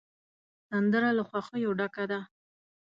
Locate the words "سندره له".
0.69-1.23